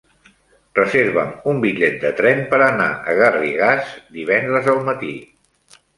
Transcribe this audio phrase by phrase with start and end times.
[0.79, 5.13] Reserva'm un bitllet de tren per anar a Garrigàs divendres al matí.